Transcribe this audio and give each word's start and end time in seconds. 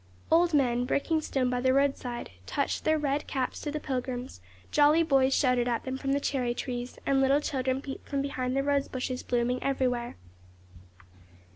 Old 0.31 0.51
men, 0.51 0.85
breaking 0.85 1.21
stone 1.21 1.51
by 1.51 1.61
the 1.61 1.73
roadside, 1.73 2.31
touched 2.47 2.85
their 2.85 2.97
red 2.97 3.27
caps 3.27 3.61
to 3.61 3.69
the 3.69 3.79
pilgrims, 3.79 4.41
jolly 4.71 5.03
boys 5.03 5.31
shouted 5.31 5.67
at 5.67 5.83
them 5.83 5.95
from 5.95 6.13
the 6.13 6.19
cherry 6.19 6.55
trees, 6.55 6.97
and 7.05 7.21
little 7.21 7.39
children 7.39 7.83
peeped 7.83 8.09
from 8.09 8.23
behind 8.23 8.57
the 8.57 8.63
rose 8.63 8.87
bushes 8.87 9.21
blooming 9.21 9.61
everywhere. 9.61 10.15